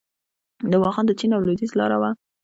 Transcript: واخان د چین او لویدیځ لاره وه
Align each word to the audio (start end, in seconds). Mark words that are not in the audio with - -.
واخان 0.83 1.05
د 1.07 1.11
چین 1.19 1.31
او 1.35 1.41
لویدیځ 1.45 1.71
لاره 1.79 1.97
وه 2.01 2.09